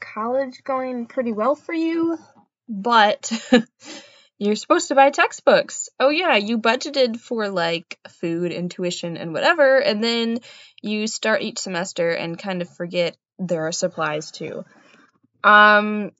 college 0.00 0.62
going 0.64 1.06
pretty 1.06 1.32
well 1.32 1.54
for 1.54 1.72
you? 1.72 2.18
But 2.68 3.30
you're 4.38 4.56
supposed 4.56 4.88
to 4.88 4.94
buy 4.94 5.10
textbooks. 5.10 5.88
Oh, 5.98 6.10
yeah, 6.10 6.36
you 6.36 6.58
budgeted 6.58 7.18
for 7.18 7.48
like 7.48 7.98
food 8.20 8.52
and 8.52 8.70
tuition 8.70 9.16
and 9.16 9.32
whatever, 9.32 9.78
and 9.78 10.02
then 10.02 10.38
you 10.82 11.06
start 11.06 11.42
each 11.42 11.58
semester 11.58 12.10
and 12.10 12.38
kind 12.38 12.62
of 12.62 12.68
forget 12.68 13.16
there 13.38 13.66
are 13.66 13.72
supplies 13.72 14.30
too. 14.30 14.64
Um, 15.44 16.12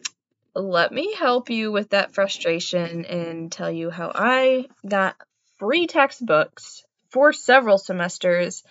let 0.54 0.92
me 0.92 1.14
help 1.14 1.50
you 1.50 1.72
with 1.72 1.90
that 1.90 2.14
frustration 2.14 3.04
and 3.04 3.52
tell 3.52 3.70
you 3.70 3.90
how 3.90 4.10
I 4.14 4.66
got 4.86 5.16
free 5.58 5.86
textbooks 5.86 6.84
for 7.10 7.32
several 7.32 7.78
semesters 7.78 8.62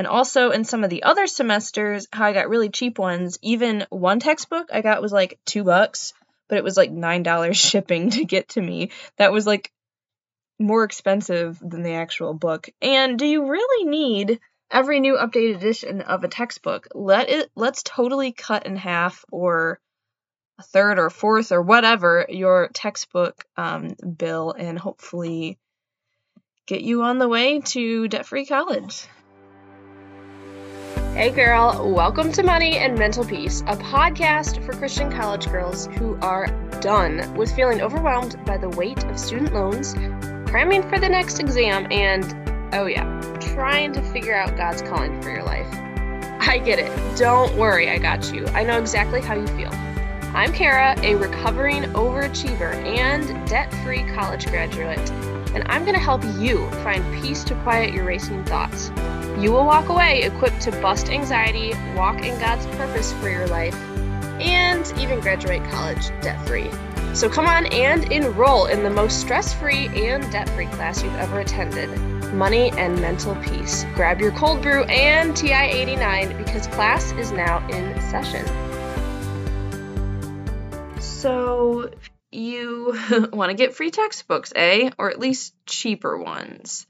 and 0.00 0.06
also 0.06 0.48
in 0.50 0.64
some 0.64 0.82
of 0.82 0.88
the 0.88 1.02
other 1.02 1.26
semesters 1.26 2.08
how 2.10 2.24
I 2.24 2.32
got 2.32 2.48
really 2.48 2.70
cheap 2.70 2.98
ones. 2.98 3.38
Even 3.42 3.84
one 3.90 4.18
textbook 4.18 4.70
I 4.72 4.80
got 4.80 5.02
was 5.02 5.12
like 5.12 5.38
2 5.44 5.62
bucks, 5.62 6.14
but 6.48 6.56
it 6.56 6.64
was 6.64 6.74
like 6.74 6.90
$9 6.90 7.54
shipping 7.68 8.08
to 8.08 8.24
get 8.24 8.48
to 8.50 8.62
me. 8.62 8.92
That 9.18 9.30
was 9.30 9.46
like 9.46 9.70
more 10.58 10.84
expensive 10.84 11.58
than 11.60 11.82
the 11.82 11.92
actual 11.92 12.32
book. 12.32 12.70
And 12.80 13.18
do 13.18 13.26
you 13.26 13.50
really 13.50 13.90
need 13.90 14.40
every 14.70 15.00
new 15.00 15.18
updated 15.18 15.56
edition 15.56 16.00
of 16.00 16.24
a 16.24 16.28
textbook? 16.28 16.88
Let 16.94 17.28
it 17.28 17.50
let's 17.54 17.82
totally 17.82 18.32
cut 18.32 18.64
in 18.64 18.76
half 18.76 19.26
or 19.30 19.80
a 20.58 20.62
third 20.62 20.98
or 20.98 21.10
fourth 21.10 21.52
or 21.52 21.60
whatever 21.60 22.24
your 22.30 22.70
textbook 22.72 23.44
um, 23.58 23.96
bill 24.16 24.52
and 24.52 24.78
hopefully 24.78 25.58
get 26.66 26.80
you 26.80 27.02
on 27.02 27.18
the 27.18 27.28
way 27.28 27.60
to 27.60 28.08
debt 28.08 28.24
free 28.24 28.46
college. 28.46 29.06
Hey 31.20 31.32
girl, 31.32 31.92
welcome 31.92 32.32
to 32.32 32.42
Money 32.42 32.78
and 32.78 32.98
Mental 32.98 33.26
Peace, 33.26 33.60
a 33.66 33.76
podcast 33.76 34.64
for 34.64 34.72
Christian 34.72 35.12
college 35.12 35.46
girls 35.50 35.86
who 35.98 36.18
are 36.22 36.46
done 36.80 37.34
with 37.36 37.54
feeling 37.54 37.82
overwhelmed 37.82 38.42
by 38.46 38.56
the 38.56 38.70
weight 38.70 39.04
of 39.04 39.18
student 39.18 39.52
loans, 39.52 39.92
cramming 40.48 40.82
for 40.88 40.98
the 40.98 41.10
next 41.10 41.38
exam, 41.38 41.86
and 41.92 42.24
oh 42.74 42.86
yeah, 42.86 43.04
trying 43.38 43.92
to 43.92 44.02
figure 44.12 44.34
out 44.34 44.56
God's 44.56 44.80
calling 44.80 45.20
for 45.20 45.28
your 45.28 45.42
life. 45.42 45.68
I 46.40 46.56
get 46.56 46.78
it. 46.78 47.18
Don't 47.18 47.54
worry, 47.58 47.90
I 47.90 47.98
got 47.98 48.32
you. 48.32 48.46
I 48.54 48.64
know 48.64 48.78
exactly 48.78 49.20
how 49.20 49.34
you 49.34 49.46
feel. 49.48 49.72
I'm 50.34 50.54
Kara, 50.54 50.98
a 51.02 51.16
recovering 51.16 51.82
overachiever 51.92 52.72
and 52.76 53.46
debt 53.46 53.70
free 53.84 54.04
college 54.14 54.46
graduate, 54.46 55.10
and 55.52 55.64
I'm 55.66 55.82
going 55.82 55.96
to 55.96 56.00
help 56.00 56.24
you 56.38 56.66
find 56.82 57.04
peace 57.22 57.44
to 57.44 57.54
quiet 57.56 57.92
your 57.92 58.06
racing 58.06 58.42
thoughts. 58.46 58.90
You 59.38 59.52
will 59.52 59.64
walk 59.64 59.88
away 59.88 60.22
equipped 60.22 60.60
to 60.62 60.72
bust 60.72 61.08
anxiety, 61.08 61.72
walk 61.94 62.22
in 62.22 62.38
God's 62.40 62.66
purpose 62.76 63.12
for 63.14 63.30
your 63.30 63.46
life, 63.46 63.74
and 64.40 64.92
even 64.98 65.20
graduate 65.20 65.62
college 65.70 66.08
debt 66.20 66.46
free. 66.46 66.70
So 67.14 67.28
come 67.28 67.46
on 67.46 67.66
and 67.66 68.10
enroll 68.12 68.66
in 68.66 68.82
the 68.82 68.90
most 68.90 69.20
stress 69.20 69.52
free 69.52 69.88
and 69.88 70.30
debt 70.30 70.48
free 70.50 70.66
class 70.66 71.02
you've 71.02 71.14
ever 71.16 71.40
attended 71.40 71.90
Money 72.32 72.70
and 72.72 73.00
Mental 73.00 73.34
Peace. 73.36 73.84
Grab 73.94 74.20
your 74.20 74.30
cold 74.32 74.62
brew 74.62 74.84
and 74.84 75.36
TI 75.36 75.52
89 75.52 76.36
because 76.36 76.66
class 76.68 77.12
is 77.12 77.32
now 77.32 77.66
in 77.68 78.00
session. 78.00 78.46
So, 81.00 81.90
you 82.30 82.96
want 83.32 83.50
to 83.50 83.56
get 83.56 83.74
free 83.74 83.90
textbooks, 83.90 84.52
eh? 84.54 84.90
Or 84.98 85.10
at 85.10 85.18
least 85.18 85.54
cheaper 85.66 86.16
ones. 86.16 86.86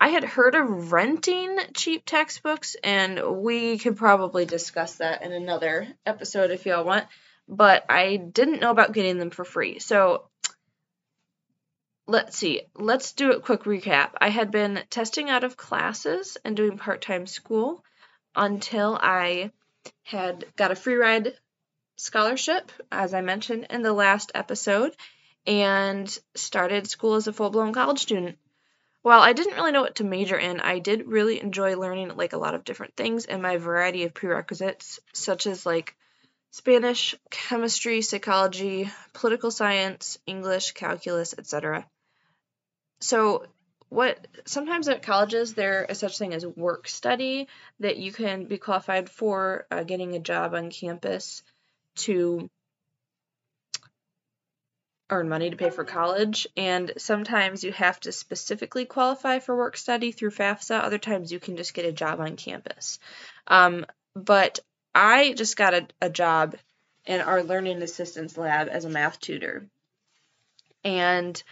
I 0.00 0.08
had 0.08 0.22
heard 0.22 0.54
of 0.54 0.92
renting 0.92 1.58
cheap 1.74 2.04
textbooks, 2.06 2.76
and 2.84 3.20
we 3.42 3.78
could 3.78 3.96
probably 3.96 4.44
discuss 4.44 4.96
that 4.96 5.22
in 5.22 5.32
another 5.32 5.88
episode 6.06 6.52
if 6.52 6.66
y'all 6.66 6.84
want, 6.84 7.06
but 7.48 7.84
I 7.88 8.16
didn't 8.16 8.60
know 8.60 8.70
about 8.70 8.92
getting 8.92 9.18
them 9.18 9.30
for 9.30 9.44
free. 9.44 9.80
So, 9.80 10.28
let's 12.06 12.36
see, 12.36 12.62
let's 12.76 13.12
do 13.12 13.32
a 13.32 13.40
quick 13.40 13.64
recap. 13.64 14.10
I 14.20 14.28
had 14.28 14.52
been 14.52 14.84
testing 14.88 15.30
out 15.30 15.42
of 15.42 15.56
classes 15.56 16.36
and 16.44 16.56
doing 16.56 16.78
part 16.78 17.02
time 17.02 17.26
school 17.26 17.84
until 18.36 18.96
I 19.00 19.50
had 20.04 20.44
got 20.56 20.70
a 20.70 20.76
free 20.76 20.94
ride 20.94 21.34
scholarship, 21.96 22.70
as 22.92 23.14
I 23.14 23.20
mentioned 23.20 23.66
in 23.70 23.82
the 23.82 23.92
last 23.92 24.30
episode, 24.34 24.94
and 25.44 26.18
started 26.36 26.88
school 26.88 27.16
as 27.16 27.26
a 27.26 27.32
full 27.32 27.50
blown 27.50 27.72
college 27.72 27.98
student. 27.98 28.38
While 29.02 29.20
I 29.20 29.32
didn't 29.32 29.54
really 29.54 29.72
know 29.72 29.82
what 29.82 29.96
to 29.96 30.04
major 30.04 30.36
in, 30.36 30.60
I 30.60 30.80
did 30.80 31.06
really 31.06 31.40
enjoy 31.40 31.76
learning 31.76 32.16
like 32.16 32.32
a 32.32 32.38
lot 32.38 32.54
of 32.54 32.64
different 32.64 32.96
things 32.96 33.24
in 33.24 33.40
my 33.40 33.56
variety 33.56 34.04
of 34.04 34.14
prerequisites, 34.14 35.00
such 35.12 35.46
as 35.46 35.64
like 35.64 35.96
Spanish, 36.50 37.14
chemistry, 37.30 38.02
psychology, 38.02 38.90
political 39.12 39.50
science, 39.50 40.18
English, 40.26 40.72
calculus, 40.72 41.34
etc. 41.36 41.86
So, 43.00 43.46
what 43.90 44.26
sometimes 44.44 44.88
at 44.88 45.02
colleges 45.02 45.54
there 45.54 45.84
is 45.84 45.98
such 45.98 46.18
thing 46.18 46.34
as 46.34 46.44
work 46.44 46.88
study 46.88 47.48
that 47.80 47.96
you 47.96 48.12
can 48.12 48.44
be 48.44 48.58
qualified 48.58 49.08
for 49.08 49.66
uh, 49.70 49.82
getting 49.84 50.14
a 50.14 50.20
job 50.20 50.54
on 50.54 50.70
campus 50.70 51.42
to 51.96 52.50
earn 55.10 55.28
money 55.28 55.50
to 55.50 55.56
pay 55.56 55.70
for 55.70 55.84
college, 55.84 56.46
and 56.56 56.92
sometimes 56.98 57.64
you 57.64 57.72
have 57.72 57.98
to 58.00 58.12
specifically 58.12 58.84
qualify 58.84 59.38
for 59.38 59.56
work 59.56 59.76
study 59.76 60.12
through 60.12 60.30
FAFSA. 60.30 60.82
Other 60.82 60.98
times 60.98 61.32
you 61.32 61.40
can 61.40 61.56
just 61.56 61.74
get 61.74 61.86
a 61.86 61.92
job 61.92 62.20
on 62.20 62.36
campus. 62.36 62.98
Um, 63.46 63.86
but 64.14 64.60
I 64.94 65.32
just 65.32 65.56
got 65.56 65.74
a, 65.74 65.86
a 66.00 66.10
job 66.10 66.56
in 67.06 67.20
our 67.20 67.42
learning 67.42 67.82
assistance 67.82 68.36
lab 68.36 68.68
as 68.68 68.84
a 68.84 68.90
math 68.90 69.18
tutor. 69.18 69.66
And 70.84 71.42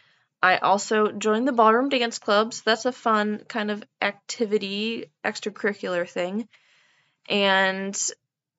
I 0.42 0.58
also 0.58 1.10
joined 1.10 1.48
the 1.48 1.52
ballroom 1.52 1.88
dance 1.88 2.18
club, 2.18 2.52
so 2.52 2.62
that's 2.66 2.84
a 2.84 2.92
fun 2.92 3.42
kind 3.48 3.70
of 3.70 3.82
activity, 4.02 5.10
extracurricular 5.24 6.08
thing. 6.08 6.48
And 7.28 7.98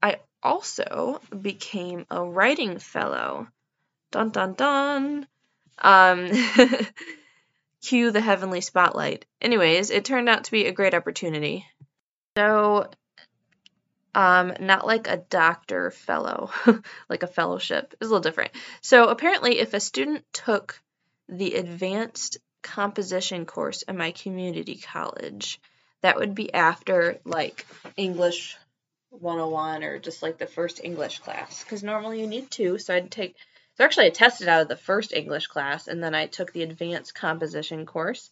I 0.02 0.18
also 0.42 1.22
became 1.40 2.06
a 2.10 2.24
writing 2.24 2.80
fellow. 2.80 3.48
Dun 4.12 4.30
dun 4.30 4.54
dun. 4.54 5.28
Um, 5.80 6.32
cue 7.82 8.12
the 8.12 8.22
heavenly 8.22 8.62
spotlight. 8.62 9.26
Anyways, 9.42 9.90
it 9.92 10.06
turned 10.06 10.30
out 10.30 10.46
to 10.46 10.52
be 10.52 10.66
a 10.66 10.72
great 10.72 10.94
opportunity. 10.94 11.66
So, 12.38 12.90
um, 14.16 14.54
not 14.60 14.88
like 14.88 15.08
a 15.08 15.18
doctor 15.18 15.92
fellow, 15.92 16.52
like 17.10 17.24
a 17.24 17.28
fellowship. 17.28 17.94
It's 17.94 18.10
a 18.10 18.14
little 18.14 18.20
different. 18.20 18.52
So, 18.82 19.10
apparently, 19.10 19.60
if 19.60 19.74
a 19.74 19.80
student 19.80 20.26
took 20.34 20.82
the 21.30 21.56
advanced 21.56 22.38
composition 22.64 23.46
course 23.46 23.84
in 23.84 23.98
my 23.98 24.12
community 24.12 24.76
college, 24.76 25.60
that 26.02 26.18
would 26.18 26.36
be 26.36 26.54
after 26.54 27.20
like 27.26 27.66
English 27.96 28.58
101 29.10 29.84
or 29.84 30.00
just 30.00 30.22
like 30.22 30.38
the 30.38 30.46
first 30.46 30.82
English 30.84 31.20
class 31.20 31.64
because 31.64 31.84
normally 31.84 32.22
you 32.22 32.28
need 32.28 32.52
two. 32.52 32.78
So 32.78 32.94
I'd 32.94 33.12
take, 33.12 33.36
so 33.78 33.84
actually 33.84 34.08
I 34.08 34.12
tested 34.12 34.48
out 34.48 34.62
of 34.62 34.68
the 34.68 34.76
first 34.76 35.14
English 35.14 35.48
class 35.48 35.88
and 35.88 36.04
then 36.04 36.16
I 36.16 36.26
took 36.26 36.52
the 36.52 36.64
advanced 36.64 37.14
composition 37.14 37.86
course. 37.86 38.32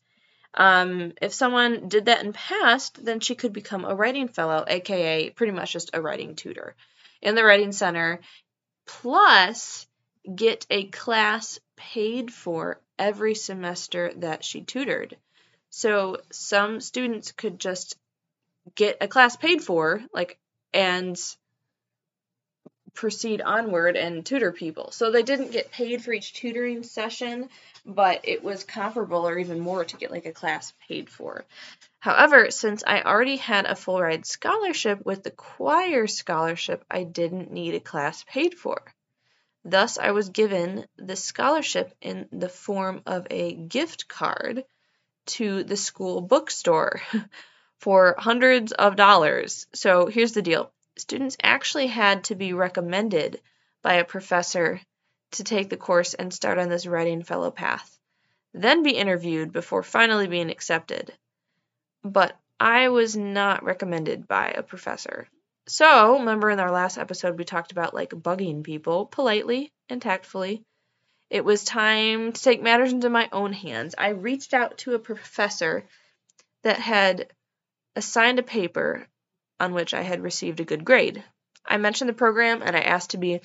Um, 0.54 1.14
if 1.22 1.34
someone 1.34 1.90
did 1.90 2.06
that 2.06 2.24
and 2.24 2.34
passed, 2.34 3.04
then 3.04 3.20
she 3.20 3.36
could 3.36 3.54
become 3.54 3.86
a 3.86 3.96
writing 3.96 4.28
fellow, 4.28 4.64
aka 4.68 5.30
pretty 5.30 5.52
much 5.52 5.74
just 5.74 5.92
a 5.94 6.02
writing 6.02 6.36
tutor 6.36 6.76
in 7.22 7.36
the 7.36 7.44
writing 7.44 7.74
center, 7.74 8.22
plus 8.86 9.86
get 10.34 10.66
a 10.70 10.86
class 10.86 11.60
paid 11.76 12.32
for 12.34 12.80
every 12.98 13.36
semester 13.36 14.14
that 14.18 14.44
she 14.44 14.62
tutored. 14.62 15.18
So 15.70 16.18
some 16.32 16.80
students 16.80 17.34
could 17.34 17.60
just 17.60 17.98
get 18.76 18.98
a 19.02 19.08
class 19.08 19.36
paid 19.36 19.62
for, 19.62 20.02
like 20.14 20.40
and 20.74 21.20
proceed 22.96 23.42
onward 23.42 23.96
and 23.96 24.26
tutor 24.26 24.52
people. 24.52 24.92
So 24.92 25.12
they 25.12 25.24
didn't 25.24 25.52
get 25.52 25.72
paid 25.72 26.04
for 26.04 26.14
each 26.14 26.34
tutoring 26.34 26.84
session, 26.84 27.50
but 27.86 28.22
it 28.24 28.44
was 28.44 28.64
comparable 28.64 29.28
or 29.28 29.38
even 29.38 29.60
more 29.60 29.86
to 29.86 29.98
get 29.98 30.12
like 30.12 30.26
a 30.26 30.32
class 30.32 30.74
paid 30.88 31.10
for. 31.10 31.46
However, 32.00 32.50
since 32.52 32.84
I 32.86 33.02
already 33.02 33.36
had 33.36 33.66
a 33.66 33.76
full 33.76 34.02
ride 34.02 34.26
scholarship 34.26 35.06
with 35.06 35.24
the 35.24 35.32
choir 35.32 36.08
scholarship, 36.08 36.84
I 36.90 37.04
didn't 37.04 37.52
need 37.52 37.76
a 37.76 37.80
class 37.80 38.24
paid 38.24 38.56
for. 38.56 38.82
Thus, 39.64 39.98
I 39.98 40.12
was 40.12 40.30
given 40.30 40.86
the 40.98 41.16
scholarship 41.16 41.94
in 42.02 42.28
the 42.32 42.50
form 42.50 43.02
of 43.06 43.28
a 43.30 43.54
gift 43.54 44.08
card 44.08 44.64
to 45.28 45.64
the 45.64 45.78
school 45.78 46.22
bookstore. 46.22 47.02
for 47.80 48.16
hundreds 48.18 48.72
of 48.72 48.96
dollars. 48.96 49.68
So 49.74 50.08
here's 50.08 50.32
the 50.32 50.42
deal 50.42 50.72
students 50.98 51.38
actually 51.42 51.88
had 51.88 52.26
to 52.26 52.36
be 52.36 52.54
recommended 52.54 53.42
by 53.82 53.96
a 53.96 54.06
professor 54.06 54.82
to 55.32 55.44
take 55.44 55.70
the 55.70 55.78
course 55.78 56.14
and 56.14 56.34
start 56.34 56.58
on 56.58 56.70
this 56.70 56.88
writing 56.88 57.24
fellow 57.24 57.52
path, 57.52 58.00
then 58.54 58.84
be 58.84 58.92
interviewed 58.92 59.52
before 59.52 59.84
finally 59.84 60.28
being 60.28 60.50
accepted. 60.50 61.14
But 62.04 62.38
I 62.60 62.90
was 62.90 63.16
not 63.16 63.64
recommended 63.64 64.28
by 64.28 64.52
a 64.52 64.64
professor. 64.64 65.28
So, 65.68 66.20
remember 66.20 66.50
in 66.50 66.60
our 66.60 66.72
last 66.72 66.98
episode, 66.98 67.38
we 67.38 67.44
talked 67.44 67.72
about 67.72 67.94
like 67.94 68.12
bugging 68.12 68.64
people 68.64 69.08
politely 69.08 69.72
and 69.90 70.02
tactfully. 70.02 70.64
It 71.30 71.44
was 71.44 71.64
time 71.64 72.32
to 72.32 72.42
take 72.42 72.62
matters 72.62 72.94
into 72.94 73.10
my 73.10 73.28
own 73.32 73.52
hands. 73.52 73.96
I 73.98 74.10
reached 74.10 74.54
out 74.54 74.78
to 74.80 74.94
a 74.94 75.00
professor 75.00 75.84
that 76.64 76.80
had 76.80 77.32
assigned 77.96 78.40
a 78.40 78.44
paper 78.44 79.08
on 79.60 79.74
which 79.74 79.94
I 79.94 80.02
had 80.02 80.22
received 80.22 80.60
a 80.60 80.66
good 80.66 80.86
grade. 80.86 81.24
I 81.66 81.78
mentioned 81.78 82.10
the 82.10 82.14
program 82.14 82.62
and 82.64 82.76
I 82.76 82.82
asked 82.82 83.12
to 83.12 83.18
be 83.18 83.42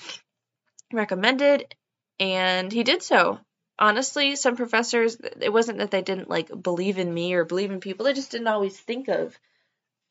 recommended, 0.93 1.75
and 2.19 2.71
he 2.73 2.83
did 2.83 3.03
so. 3.03 3.39
Honestly, 3.79 4.37
some 4.37 4.57
professors, 4.57 5.17
it 5.41 5.53
wasn't 5.53 5.79
that 5.79 5.91
they 5.91 6.03
didn't 6.03 6.29
like 6.29 6.51
believe 6.63 6.99
in 6.99 7.13
me 7.13 7.33
or 7.33 7.45
believe 7.45 7.71
in 7.71 7.81
people, 7.81 8.05
they 8.05 8.13
just 8.13 8.31
didn't 8.31 8.49
always 8.49 8.79
think 8.79 9.09
of 9.09 9.39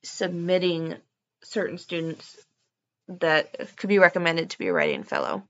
submitting 0.04 0.96
certain 1.44 1.78
students 1.78 2.38
that 3.08 3.76
could 3.76 3.90
be 3.90 4.00
recommended 4.00 4.52
to 4.52 4.58
be 4.58 4.68
a 4.68 4.74
writing 4.74 5.04
fellow. 5.04 5.44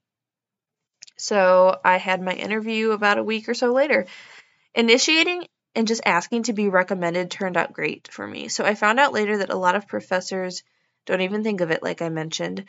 So 1.17 1.79
I 1.83 1.97
had 1.97 2.21
my 2.21 2.33
interview 2.33 2.91
about 2.91 3.17
a 3.17 3.23
week 3.23 3.49
or 3.49 3.53
so 3.53 3.73
later. 3.73 4.05
Initiating 4.73 5.45
and 5.75 5.87
just 5.87 6.01
asking 6.05 6.43
to 6.43 6.53
be 6.53 6.69
recommended 6.69 7.29
turned 7.29 7.57
out 7.57 7.73
great 7.73 8.09
for 8.11 8.25
me. 8.25 8.47
So 8.47 8.65
I 8.65 8.75
found 8.75 8.99
out 8.99 9.13
later 9.13 9.37
that 9.37 9.49
a 9.49 9.57
lot 9.57 9.75
of 9.75 9.87
professors 9.87 10.63
don't 11.05 11.21
even 11.21 11.43
think 11.43 11.61
of 11.61 11.71
it, 11.71 11.83
like 11.83 12.01
I 12.01 12.09
mentioned. 12.09 12.65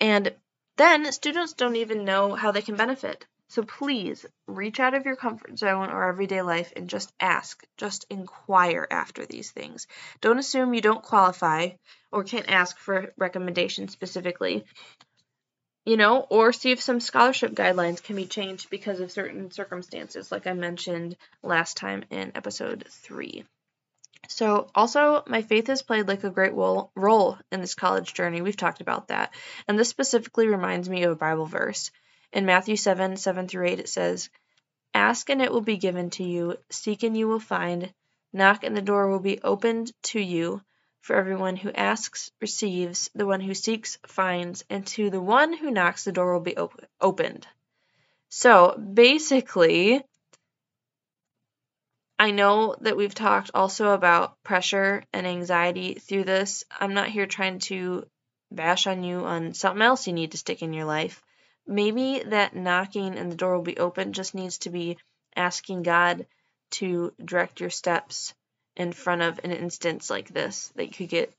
And 0.00 0.34
then 0.76 1.10
students 1.12 1.52
don't 1.52 1.76
even 1.76 2.04
know 2.04 2.34
how 2.34 2.52
they 2.52 2.62
can 2.62 2.76
benefit. 2.76 3.26
So 3.48 3.62
please 3.62 4.24
reach 4.46 4.80
out 4.80 4.94
of 4.94 5.04
your 5.04 5.16
comfort 5.16 5.58
zone 5.58 5.90
or 5.90 6.08
everyday 6.08 6.40
life 6.40 6.72
and 6.74 6.88
just 6.88 7.12
ask, 7.20 7.62
just 7.76 8.06
inquire 8.08 8.86
after 8.90 9.26
these 9.26 9.50
things. 9.50 9.86
Don't 10.22 10.38
assume 10.38 10.72
you 10.72 10.80
don't 10.80 11.02
qualify 11.02 11.68
or 12.10 12.24
can't 12.24 12.50
ask 12.50 12.78
for 12.78 13.12
recommendations 13.18 13.92
specifically. 13.92 14.64
You 15.84 15.96
know, 15.96 16.20
or 16.30 16.52
see 16.52 16.70
if 16.70 16.80
some 16.80 17.00
scholarship 17.00 17.52
guidelines 17.54 18.02
can 18.02 18.14
be 18.14 18.26
changed 18.26 18.70
because 18.70 19.00
of 19.00 19.10
certain 19.10 19.50
circumstances, 19.50 20.30
like 20.30 20.46
I 20.46 20.52
mentioned 20.52 21.16
last 21.42 21.76
time 21.76 22.04
in 22.10 22.32
episode 22.36 22.86
3. 22.88 23.44
So, 24.28 24.70
also, 24.74 25.24
my 25.26 25.42
faith 25.42 25.66
has 25.66 25.82
played 25.82 26.06
like 26.06 26.22
a 26.22 26.30
great 26.30 26.52
role 26.54 27.38
in 27.50 27.60
this 27.60 27.74
college 27.74 28.14
journey. 28.14 28.40
We've 28.40 28.56
talked 28.56 28.80
about 28.80 29.08
that. 29.08 29.34
And 29.66 29.76
this 29.76 29.88
specifically 29.88 30.46
reminds 30.46 30.88
me 30.88 31.02
of 31.02 31.12
a 31.12 31.16
Bible 31.16 31.46
verse. 31.46 31.90
In 32.32 32.46
Matthew 32.46 32.76
7 32.76 33.16
7 33.16 33.48
through 33.48 33.66
8, 33.66 33.80
it 33.80 33.88
says, 33.88 34.30
Ask 34.94 35.28
and 35.30 35.42
it 35.42 35.50
will 35.50 35.62
be 35.62 35.76
given 35.76 36.10
to 36.10 36.22
you, 36.22 36.56
seek 36.70 37.02
and 37.02 37.16
you 37.16 37.26
will 37.26 37.40
find, 37.40 37.92
knock 38.32 38.62
and 38.62 38.76
the 38.76 38.82
door 38.82 39.08
will 39.08 39.20
be 39.20 39.42
opened 39.42 39.90
to 40.04 40.20
you. 40.20 40.62
For 41.02 41.14
everyone 41.14 41.56
who 41.56 41.70
asks 41.72 42.30
receives, 42.40 43.10
the 43.14 43.26
one 43.26 43.40
who 43.40 43.54
seeks 43.54 43.98
finds, 44.06 44.64
and 44.70 44.86
to 44.88 45.10
the 45.10 45.20
one 45.20 45.52
who 45.52 45.70
knocks 45.70 46.04
the 46.04 46.12
door 46.12 46.32
will 46.32 46.40
be 46.40 46.56
op- 46.56 46.84
opened. 47.00 47.46
So 48.30 48.76
basically, 48.78 50.02
I 52.18 52.30
know 52.30 52.74
that 52.80 52.96
we've 52.96 53.14
talked 53.14 53.50
also 53.52 53.90
about 53.90 54.42
pressure 54.42 55.04
and 55.12 55.26
anxiety 55.26 55.94
through 55.94 56.24
this. 56.24 56.64
I'm 56.80 56.94
not 56.94 57.08
here 57.08 57.26
trying 57.26 57.58
to 57.70 58.06
bash 58.50 58.86
on 58.86 59.04
you 59.04 59.24
on 59.24 59.54
something 59.54 59.82
else 59.82 60.06
you 60.06 60.12
need 60.12 60.32
to 60.32 60.38
stick 60.38 60.62
in 60.62 60.72
your 60.72 60.84
life 60.86 61.22
maybe 61.66 62.22
that 62.26 62.54
knocking 62.54 63.16
and 63.16 63.30
the 63.30 63.36
door 63.36 63.56
will 63.56 63.62
be 63.62 63.78
open 63.78 64.12
just 64.12 64.34
needs 64.34 64.58
to 64.58 64.70
be 64.70 64.98
asking 65.36 65.82
God 65.82 66.26
to 66.70 67.12
direct 67.24 67.60
your 67.60 67.70
steps 67.70 68.34
in 68.76 68.92
front 68.92 69.22
of 69.22 69.40
an 69.44 69.52
instance 69.52 70.10
like 70.10 70.28
this 70.28 70.72
that 70.76 70.86
you 70.86 70.92
could 70.92 71.08
get 71.08 71.32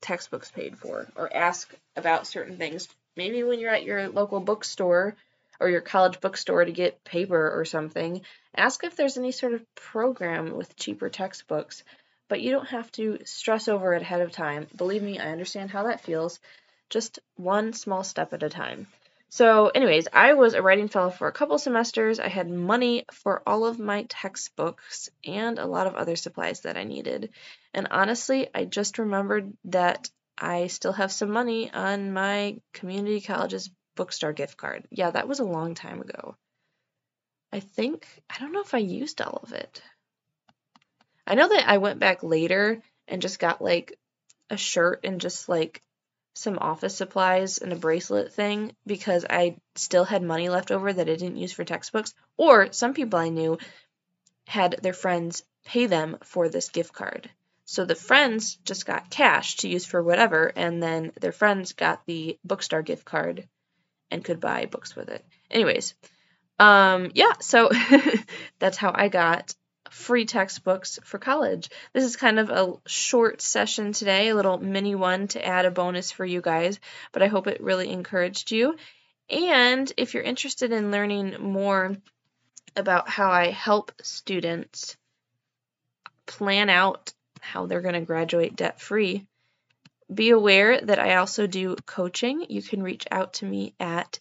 textbooks 0.00 0.50
paid 0.50 0.78
for 0.78 1.06
or 1.16 1.34
ask 1.34 1.72
about 1.96 2.26
certain 2.26 2.56
things. 2.56 2.88
Maybe 3.16 3.42
when 3.42 3.60
you're 3.60 3.74
at 3.74 3.84
your 3.84 4.08
local 4.08 4.40
bookstore 4.40 5.14
or 5.58 5.68
your 5.68 5.80
college 5.80 6.20
bookstore 6.20 6.64
to 6.64 6.72
get 6.72 7.04
paper 7.04 7.50
or 7.58 7.64
something, 7.64 8.22
ask 8.54 8.82
if 8.82 8.96
there's 8.96 9.18
any 9.18 9.32
sort 9.32 9.54
of 9.54 9.74
program 9.74 10.56
with 10.56 10.76
cheaper 10.76 11.08
textbooks. 11.08 11.84
But 12.28 12.40
you 12.40 12.50
don't 12.52 12.68
have 12.68 12.90
to 12.92 13.18
stress 13.24 13.68
over 13.68 13.92
it 13.94 14.02
ahead 14.02 14.20
of 14.20 14.32
time. 14.32 14.68
Believe 14.76 15.02
me, 15.02 15.18
I 15.18 15.32
understand 15.32 15.70
how 15.70 15.84
that 15.84 16.00
feels. 16.00 16.40
Just 16.88 17.18
one 17.36 17.72
small 17.72 18.04
step 18.04 18.32
at 18.32 18.42
a 18.42 18.48
time. 18.48 18.86
So, 19.32 19.68
anyways, 19.68 20.08
I 20.12 20.34
was 20.34 20.54
a 20.54 20.62
writing 20.62 20.88
fellow 20.88 21.10
for 21.10 21.28
a 21.28 21.32
couple 21.32 21.56
semesters. 21.56 22.18
I 22.18 22.26
had 22.26 22.50
money 22.50 23.04
for 23.12 23.42
all 23.46 23.64
of 23.64 23.78
my 23.78 24.02
textbooks 24.08 25.08
and 25.24 25.56
a 25.60 25.66
lot 25.66 25.86
of 25.86 25.94
other 25.94 26.16
supplies 26.16 26.62
that 26.62 26.76
I 26.76 26.82
needed. 26.82 27.30
And 27.72 27.86
honestly, 27.92 28.48
I 28.52 28.64
just 28.64 28.98
remembered 28.98 29.52
that 29.66 30.10
I 30.36 30.66
still 30.66 30.92
have 30.92 31.12
some 31.12 31.30
money 31.30 31.70
on 31.72 32.12
my 32.12 32.58
community 32.72 33.20
college's 33.20 33.70
bookstore 33.94 34.32
gift 34.32 34.56
card. 34.56 34.88
Yeah, 34.90 35.12
that 35.12 35.28
was 35.28 35.38
a 35.38 35.44
long 35.44 35.74
time 35.74 36.00
ago. 36.00 36.34
I 37.52 37.60
think, 37.60 38.08
I 38.28 38.40
don't 38.40 38.52
know 38.52 38.62
if 38.62 38.74
I 38.74 38.78
used 38.78 39.20
all 39.20 39.38
of 39.44 39.52
it. 39.52 39.80
I 41.24 41.36
know 41.36 41.48
that 41.48 41.68
I 41.68 41.78
went 41.78 42.00
back 42.00 42.24
later 42.24 42.82
and 43.06 43.22
just 43.22 43.38
got 43.38 43.62
like 43.62 43.96
a 44.50 44.56
shirt 44.56 45.04
and 45.04 45.20
just 45.20 45.48
like 45.48 45.82
some 46.34 46.58
office 46.58 46.96
supplies 46.96 47.58
and 47.58 47.72
a 47.72 47.76
bracelet 47.76 48.32
thing 48.32 48.74
because 48.86 49.24
I 49.28 49.56
still 49.74 50.04
had 50.04 50.22
money 50.22 50.48
left 50.48 50.70
over 50.70 50.92
that 50.92 51.08
I 51.08 51.14
didn't 51.16 51.36
use 51.36 51.52
for 51.52 51.64
textbooks. 51.64 52.14
Or 52.36 52.72
some 52.72 52.94
people 52.94 53.18
I 53.18 53.28
knew 53.28 53.58
had 54.46 54.78
their 54.82 54.92
friends 54.92 55.44
pay 55.64 55.86
them 55.86 56.18
for 56.24 56.48
this 56.48 56.68
gift 56.68 56.92
card. 56.92 57.30
So 57.64 57.84
the 57.84 57.94
friends 57.94 58.56
just 58.64 58.86
got 58.86 59.10
cash 59.10 59.56
to 59.58 59.68
use 59.68 59.84
for 59.84 60.02
whatever, 60.02 60.52
and 60.56 60.82
then 60.82 61.12
their 61.20 61.30
friends 61.30 61.72
got 61.72 62.04
the 62.04 62.36
Bookstar 62.44 62.84
gift 62.84 63.04
card 63.04 63.48
and 64.10 64.24
could 64.24 64.40
buy 64.40 64.66
books 64.66 64.96
with 64.96 65.08
it. 65.08 65.24
Anyways, 65.50 65.94
um, 66.58 67.12
yeah, 67.14 67.34
so 67.40 67.70
that's 68.58 68.76
how 68.76 68.92
I 68.94 69.08
got 69.08 69.54
free 69.90 70.24
textbooks 70.24 70.98
for 71.04 71.18
college. 71.18 71.68
This 71.92 72.04
is 72.04 72.16
kind 72.16 72.38
of 72.38 72.48
a 72.48 72.72
short 72.86 73.42
session 73.42 73.92
today, 73.92 74.28
a 74.28 74.34
little 74.34 74.56
mini 74.58 74.94
one 74.94 75.28
to 75.28 75.44
add 75.44 75.66
a 75.66 75.70
bonus 75.70 76.10
for 76.10 76.24
you 76.24 76.40
guys, 76.40 76.80
but 77.12 77.22
I 77.22 77.26
hope 77.26 77.46
it 77.46 77.60
really 77.60 77.90
encouraged 77.90 78.52
you. 78.52 78.76
And 79.28 79.92
if 79.96 80.14
you're 80.14 80.22
interested 80.22 80.72
in 80.72 80.90
learning 80.90 81.36
more 81.40 81.96
about 82.76 83.08
how 83.08 83.30
I 83.30 83.50
help 83.50 83.92
students 84.02 84.96
plan 86.26 86.68
out 86.70 87.12
how 87.40 87.66
they're 87.66 87.80
going 87.80 87.94
to 87.94 88.00
graduate 88.00 88.56
debt 88.56 88.80
free, 88.80 89.26
be 90.12 90.30
aware 90.30 90.80
that 90.80 90.98
I 90.98 91.14
also 91.16 91.46
do 91.46 91.76
coaching. 91.86 92.46
You 92.48 92.62
can 92.62 92.82
reach 92.82 93.06
out 93.10 93.34
to 93.34 93.44
me 93.44 93.74
at 93.78 94.18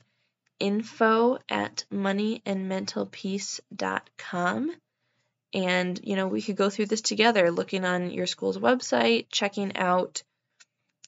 info 0.59 1.39
at 1.49 1.85
moneyandmentalpeace.com 1.91 4.71
and 5.53 5.99
you 6.03 6.15
know 6.15 6.27
we 6.27 6.41
could 6.41 6.55
go 6.55 6.69
through 6.69 6.85
this 6.85 7.01
together 7.01 7.51
looking 7.51 7.85
on 7.85 8.11
your 8.11 8.27
school's 8.27 8.57
website 8.57 9.27
checking 9.31 9.75
out 9.75 10.23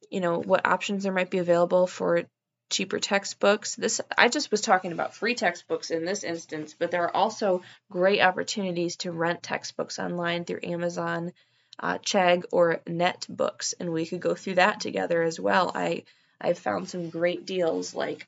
you 0.10 0.19
know 0.19 0.39
what 0.39 0.65
options 0.65 1.03
there 1.03 1.12
might 1.12 1.29
be 1.29 1.38
available 1.38 1.88
for 1.88 2.24
cheaper 2.69 3.00
textbooks. 3.00 3.75
This 3.75 4.01
i 4.17 4.29
just 4.29 4.50
was 4.50 4.62
talking 4.62 4.91
about 4.93 5.13
free 5.13 5.36
textbooks 5.36 5.91
in 5.91 6.05
this 6.05 6.24
instance 6.24 6.75
but 6.77 6.89
there 6.89 7.03
are 7.03 7.15
also 7.15 7.62
great 7.91 8.21
opportunities 8.21 8.95
to 8.98 9.12
rent 9.12 9.43
textbooks 9.43 10.00
online 10.00 10.45
through 10.45 10.62
amazon 10.63 11.33
uh, 11.79 11.98
chegg 11.98 12.43
or 12.51 12.81
Knetbooks 12.88 13.74
and 13.79 13.91
we 13.91 14.05
could 14.05 14.21
go 14.21 14.36
through 14.36 14.55
that 14.55 14.79
together 14.79 15.21
as 15.21 15.39
well. 15.39 15.71
I 15.74 16.03
i've 16.39 16.60
found 16.60 16.89
some 16.89 17.10
great 17.10 17.45
deals 17.45 17.93
like 17.93 18.27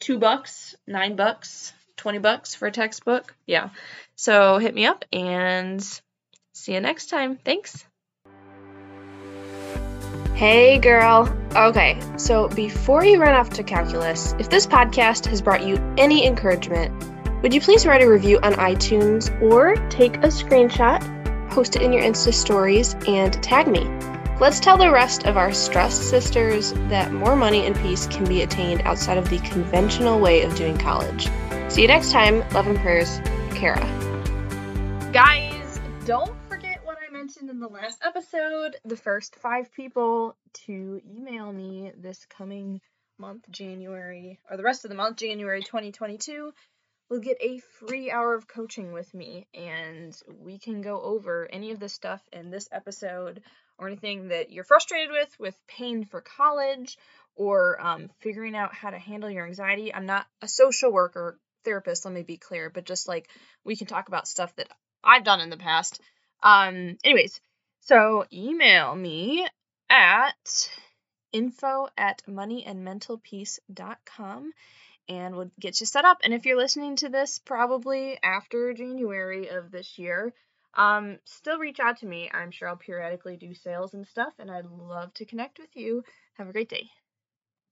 two 0.00 0.18
bucks 0.18 0.74
nine 0.86 1.16
bucks 1.16 1.72
20 1.96 2.18
bucks 2.18 2.54
for 2.54 2.66
a 2.66 2.72
textbook. 2.72 3.34
Yeah. 3.46 3.70
So 4.16 4.58
hit 4.58 4.74
me 4.74 4.86
up 4.86 5.04
and 5.12 5.82
see 6.54 6.74
you 6.74 6.80
next 6.80 7.06
time. 7.06 7.36
Thanks. 7.36 7.84
Hey 10.34 10.78
girl. 10.78 11.32
Okay, 11.54 12.00
so 12.16 12.48
before 12.48 13.04
you 13.04 13.20
run 13.20 13.34
off 13.34 13.50
to 13.50 13.62
calculus, 13.62 14.34
if 14.38 14.48
this 14.48 14.66
podcast 14.66 15.26
has 15.26 15.40
brought 15.40 15.64
you 15.64 15.76
any 15.96 16.26
encouragement, 16.26 16.92
would 17.42 17.52
you 17.52 17.60
please 17.60 17.86
write 17.86 18.02
a 18.02 18.08
review 18.08 18.40
on 18.42 18.54
iTunes 18.54 19.30
or 19.42 19.76
take 19.88 20.16
a 20.16 20.28
screenshot, 20.28 21.00
post 21.50 21.76
it 21.76 21.82
in 21.82 21.92
your 21.92 22.02
Insta 22.02 22.32
stories, 22.32 22.94
and 23.06 23.40
tag 23.42 23.68
me? 23.68 24.11
Let's 24.40 24.58
tell 24.58 24.76
the 24.76 24.90
rest 24.90 25.24
of 25.26 25.36
our 25.36 25.52
stressed 25.52 26.02
sisters 26.08 26.72
that 26.88 27.12
more 27.12 27.36
money 27.36 27.66
and 27.66 27.76
peace 27.76 28.06
can 28.06 28.24
be 28.24 28.42
attained 28.42 28.80
outside 28.82 29.18
of 29.18 29.30
the 29.30 29.38
conventional 29.38 30.18
way 30.18 30.42
of 30.42 30.54
doing 30.56 30.78
college. 30.78 31.28
See 31.68 31.82
you 31.82 31.88
next 31.88 32.10
time. 32.10 32.40
Love 32.50 32.66
and 32.66 32.78
prayers, 32.78 33.20
Kara. 33.54 33.80
Guys, 35.12 35.80
don't 36.06 36.34
forget 36.48 36.84
what 36.84 36.98
I 37.06 37.12
mentioned 37.12 37.50
in 37.50 37.60
the 37.60 37.68
last 37.68 38.02
episode. 38.04 38.76
The 38.84 38.96
first 38.96 39.36
five 39.36 39.72
people 39.72 40.34
to 40.64 41.00
email 41.06 41.52
me 41.52 41.92
this 41.96 42.26
coming 42.26 42.80
month, 43.18 43.44
January, 43.50 44.40
or 44.50 44.56
the 44.56 44.64
rest 44.64 44.84
of 44.84 44.88
the 44.88 44.96
month, 44.96 45.18
January 45.18 45.62
2022, 45.62 46.52
will 47.12 47.20
get 47.20 47.36
a 47.42 47.58
free 47.58 48.10
hour 48.10 48.34
of 48.34 48.48
coaching 48.48 48.92
with 48.92 49.12
me. 49.12 49.46
And 49.52 50.18
we 50.40 50.58
can 50.58 50.80
go 50.80 50.98
over 50.98 51.46
any 51.52 51.72
of 51.72 51.78
the 51.78 51.90
stuff 51.90 52.22
in 52.32 52.50
this 52.50 52.70
episode 52.72 53.42
or 53.76 53.86
anything 53.86 54.28
that 54.28 54.50
you're 54.50 54.64
frustrated 54.64 55.10
with, 55.10 55.28
with 55.38 55.54
paying 55.68 56.06
for 56.06 56.22
college 56.22 56.96
or 57.36 57.78
um, 57.78 58.08
figuring 58.20 58.56
out 58.56 58.74
how 58.74 58.88
to 58.88 58.98
handle 58.98 59.28
your 59.28 59.46
anxiety. 59.46 59.92
I'm 59.92 60.06
not 60.06 60.26
a 60.40 60.48
social 60.48 60.90
worker 60.90 61.38
therapist, 61.66 62.06
let 62.06 62.14
me 62.14 62.22
be 62.22 62.38
clear, 62.38 62.70
but 62.70 62.86
just 62.86 63.06
like 63.06 63.28
we 63.62 63.76
can 63.76 63.86
talk 63.86 64.08
about 64.08 64.26
stuff 64.26 64.56
that 64.56 64.68
I've 65.04 65.24
done 65.24 65.42
in 65.42 65.50
the 65.50 65.58
past. 65.58 66.00
Um, 66.42 66.96
anyways, 67.04 67.42
so 67.80 68.24
email 68.32 68.96
me 68.96 69.46
at 69.90 70.70
info 71.30 71.88
at 71.98 72.22
moneyandmentalpeace.com 72.26 74.52
and 75.08 75.36
we'll 75.36 75.50
get 75.58 75.80
you 75.80 75.86
set 75.86 76.04
up. 76.04 76.18
And 76.22 76.32
if 76.32 76.46
you're 76.46 76.56
listening 76.56 76.96
to 76.96 77.08
this 77.08 77.38
probably 77.38 78.18
after 78.22 78.72
January 78.72 79.48
of 79.48 79.70
this 79.70 79.98
year, 79.98 80.32
um, 80.74 81.18
still 81.24 81.58
reach 81.58 81.80
out 81.80 81.98
to 81.98 82.06
me. 82.06 82.30
I'm 82.32 82.50
sure 82.50 82.68
I'll 82.68 82.76
periodically 82.76 83.36
do 83.36 83.54
sales 83.54 83.94
and 83.94 84.06
stuff, 84.06 84.32
and 84.38 84.50
I'd 84.50 84.66
love 84.66 85.12
to 85.14 85.24
connect 85.24 85.58
with 85.58 85.74
you. 85.76 86.04
Have 86.34 86.48
a 86.48 86.52
great 86.52 86.68
day. 86.68 86.88